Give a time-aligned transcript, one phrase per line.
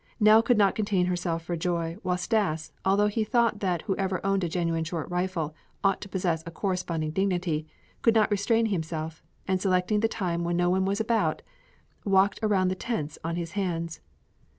[0.19, 4.43] Nell could not contain herself for joy, while Stas, although he thought that whoever owned
[4.43, 7.67] a genuine short rifle ought to possess a corresponding dignity,
[8.01, 11.43] could not restrain himself, and selecting the time when no one was about,
[12.03, 13.99] walked around the tent on his hands.